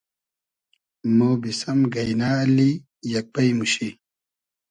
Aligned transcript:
مۉ 1.17 1.37
بیسئم 1.41 1.79
گݷنۂ 1.93 2.29
اللی 2.43 2.71
یئگ 3.11 3.27
بݷ 3.33 3.47
موشی 3.57 3.89